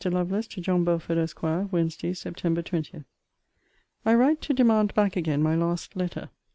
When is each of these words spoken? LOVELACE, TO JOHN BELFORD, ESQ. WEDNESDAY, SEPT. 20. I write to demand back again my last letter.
LOVELACE, 0.03 0.47
TO 0.47 0.61
JOHN 0.61 0.83
BELFORD, 0.83 1.19
ESQ. 1.19 1.43
WEDNESDAY, 1.71 2.15
SEPT. 2.15 2.37
20. 2.65 3.03
I 4.03 4.13
write 4.15 4.41
to 4.41 4.51
demand 4.51 4.95
back 4.95 5.15
again 5.15 5.43
my 5.43 5.53
last 5.55 5.95
letter. 5.95 6.31